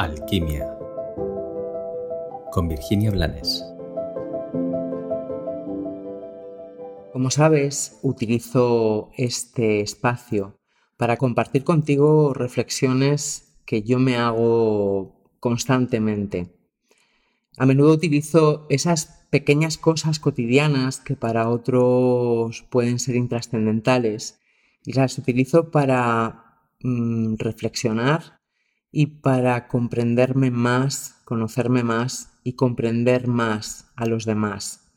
[0.00, 0.78] Alquimia
[2.52, 3.62] con Virginia Blanes.
[7.12, 10.58] Como sabes, utilizo este espacio
[10.96, 16.56] para compartir contigo reflexiones que yo me hago constantemente.
[17.58, 24.40] A menudo utilizo esas pequeñas cosas cotidianas que para otros pueden ser intrascendentales
[24.82, 28.39] y las utilizo para mm, reflexionar
[28.92, 34.90] y para comprenderme más, conocerme más y comprender más a los demás.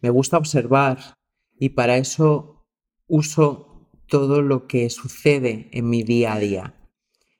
[0.00, 1.14] Me gusta observar
[1.58, 2.66] y para eso
[3.06, 6.74] uso todo lo que sucede en mi día a día.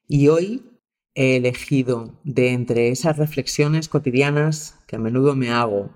[0.06, 0.80] Y hoy
[1.14, 5.90] he elegido de entre esas reflexiones cotidianas que a menudo me hago,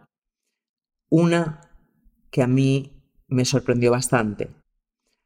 [1.10, 1.70] una
[2.30, 4.50] que a mí me sorprendió bastante.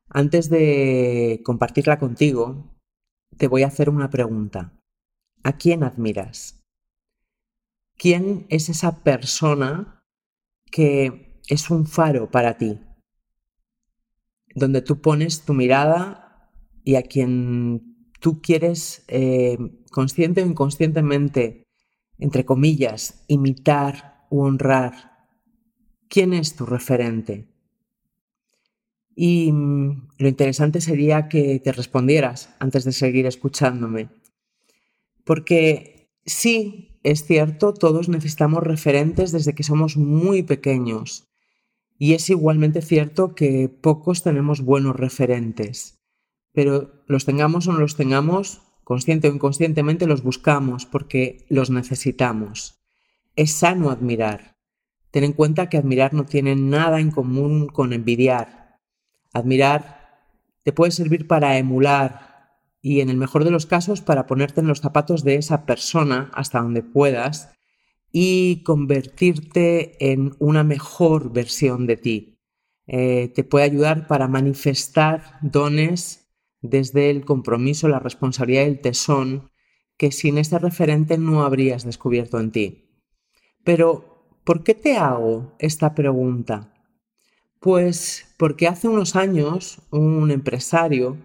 [0.08, 2.75] Antes de compartirla contigo,
[3.36, 4.72] te voy a hacer una pregunta.
[5.42, 6.62] ¿A quién admiras?
[7.96, 10.02] ¿Quién es esa persona
[10.70, 12.80] que es un faro para ti?
[14.54, 16.50] Donde tú pones tu mirada
[16.84, 19.56] y a quien tú quieres, eh,
[19.90, 21.64] consciente o inconscientemente,
[22.18, 25.28] entre comillas, imitar u honrar.
[26.08, 27.48] ¿Quién es tu referente?
[29.18, 34.10] Y mm, lo interesante sería que te respondieras antes de seguir escuchándome.
[35.24, 41.26] Porque sí, es cierto, todos necesitamos referentes desde que somos muy pequeños.
[41.98, 45.98] Y es igualmente cierto que pocos tenemos buenos referentes.
[46.52, 52.82] Pero los tengamos o no los tengamos, consciente o inconscientemente los buscamos porque los necesitamos.
[53.34, 54.56] Es sano admirar.
[55.10, 58.65] Ten en cuenta que admirar no tiene nada en común con envidiar
[59.36, 60.30] Admirar
[60.62, 64.66] te puede servir para emular y en el mejor de los casos para ponerte en
[64.66, 67.52] los zapatos de esa persona hasta donde puedas
[68.12, 72.38] y convertirte en una mejor versión de ti.
[72.86, 79.50] Eh, te puede ayudar para manifestar dones desde el compromiso, la responsabilidad y el tesón
[79.96, 83.02] que sin este referente no habrías descubierto en ti.
[83.64, 86.72] Pero, ¿por qué te hago esta pregunta?
[87.60, 91.16] Pues porque hace unos años un empresario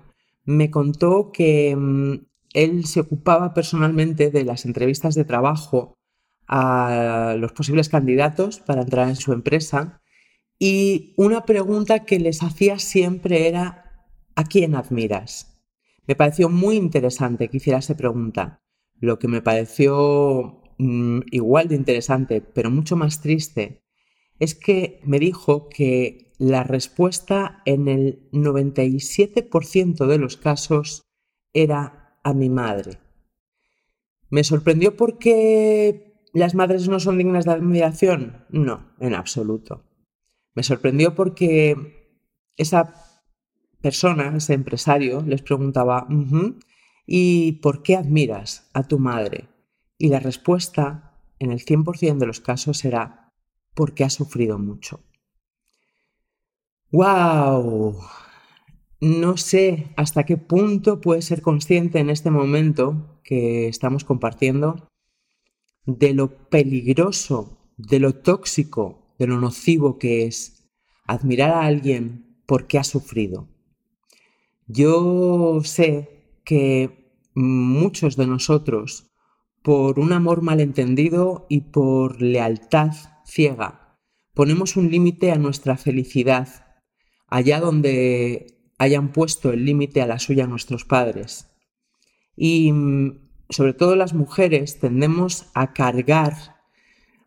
[0.46, 5.94] me contó que mm, él se ocupaba personalmente de las entrevistas de trabajo
[6.48, 10.02] a los posibles candidatos para entrar en su empresa
[10.60, 14.06] y una pregunta que les hacía siempre era
[14.36, 15.60] ¿a quién admiras?
[16.08, 18.62] Me pareció muy interesante que hiciera esa pregunta.
[19.00, 23.81] Lo que me pareció mm, igual de interesante, pero mucho más triste,
[24.42, 31.04] es que me dijo que la respuesta en el 97% de los casos
[31.54, 32.98] era a mi madre.
[34.32, 38.48] ¿Me sorprendió porque las madres no son dignas de admiración?
[38.50, 39.84] No, en absoluto.
[40.56, 42.18] Me sorprendió porque
[42.58, 42.96] esa
[43.80, 46.08] persona, ese empresario, les preguntaba,
[47.06, 49.50] ¿y por qué admiras a tu madre?
[50.00, 53.21] Y la respuesta en el 100% de los casos era
[53.74, 55.04] porque ha sufrido mucho.
[56.92, 57.98] ¡Wow!
[59.00, 64.88] No sé hasta qué punto puedes ser consciente en este momento que estamos compartiendo
[65.86, 70.70] de lo peligroso, de lo tóxico, de lo nocivo que es
[71.08, 73.48] admirar a alguien porque ha sufrido.
[74.68, 79.11] Yo sé que muchos de nosotros,
[79.64, 82.94] por un amor malentendido y por lealtad
[83.26, 83.98] ciega,
[84.34, 86.66] ponemos un límite a nuestra felicidad
[87.28, 91.48] allá donde hayan puesto el límite a la suya nuestros padres.
[92.36, 96.34] Y mm, sobre todo las mujeres tendemos a cargar,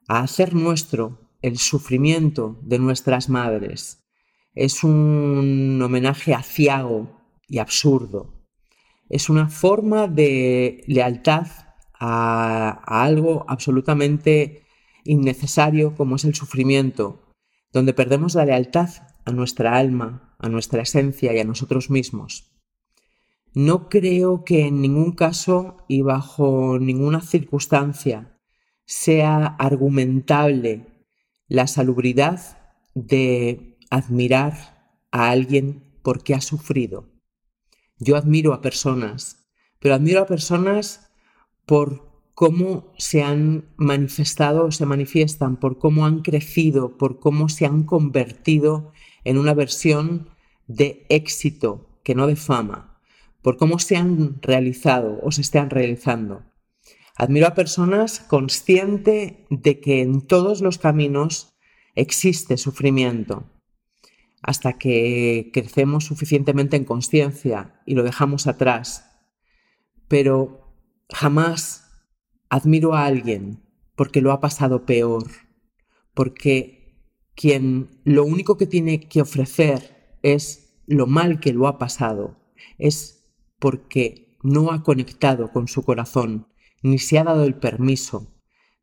[0.09, 4.05] a hacer nuestro el sufrimiento de nuestras madres.
[4.55, 8.47] Es un homenaje aciago y absurdo.
[9.09, 11.47] Es una forma de lealtad
[11.99, 14.65] a, algo absolutamente
[15.05, 17.21] innecesario como es el sufrimiento,
[17.73, 18.91] donde perdemos la lealtad
[19.25, 22.51] a nuestra alma, a nuestra esencia y a nosotros mismos.
[23.55, 28.39] No creo que en ningún caso y bajo ninguna circunstancia
[28.85, 31.07] sea argumentable
[31.49, 32.59] la salubridad
[32.95, 37.09] de admirar a alguien porque ha sufrido.
[37.99, 39.47] Yo admiro a personas,
[39.79, 41.11] pero admiro a personas
[41.67, 47.65] por cómo se han manifestado o se manifiestan, por cómo han crecido, por cómo se
[47.65, 48.93] han convertido
[49.25, 50.29] en una versión
[50.67, 53.01] de éxito, que no de fama,
[53.43, 56.43] por cómo se han realizado o se están realizando.
[57.17, 61.55] Admiro a personas consciente de que en todos los caminos
[61.95, 63.45] existe sufrimiento,
[64.43, 69.11] hasta que crecemos suficientemente en conciencia y lo dejamos atrás.
[70.09, 70.64] Pero
[71.11, 71.85] jamás
[72.49, 73.63] admiro a alguien
[73.97, 75.31] porque lo ha pasado peor,
[76.15, 76.99] porque
[77.35, 82.37] quien lo único que tiene que ofrecer es lo mal que lo ha pasado,
[82.79, 86.49] es porque no ha conectado con su corazón,
[86.83, 88.35] ni se ha dado el permiso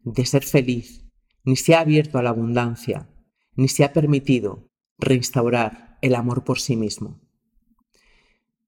[0.03, 1.05] de ser feliz,
[1.43, 3.09] ni se ha abierto a la abundancia,
[3.55, 7.21] ni se ha permitido reinstaurar el amor por sí mismo.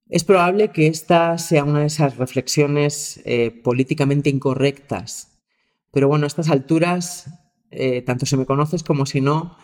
[0.08, 5.42] Es probable que esta sea una de esas reflexiones eh, políticamente incorrectas,
[5.92, 7.30] pero bueno, a estas alturas,
[7.72, 9.58] eh, tanto si me conoces como si no,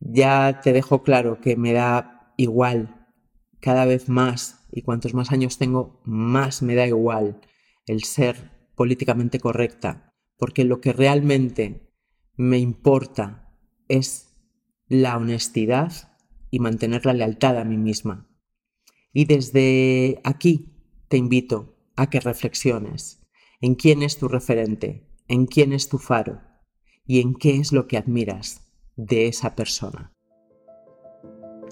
[0.00, 3.06] ya te dejo claro que me da igual
[3.60, 7.40] cada vez más y cuantos más años tengo, más me da igual
[7.86, 11.92] el ser políticamente correcta, porque lo que realmente
[12.36, 13.56] me importa
[13.88, 14.34] es
[14.88, 16.18] la honestidad
[16.50, 18.28] y mantener la lealtad a mí misma.
[19.14, 20.74] Y desde aquí
[21.08, 23.22] te invito a que reflexiones
[23.60, 26.42] en quién es tu referente, en quién es tu faro
[27.06, 28.66] y en qué es lo que admiras
[28.96, 30.12] de esa persona.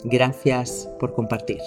[0.05, 1.61] Gracias por compartir.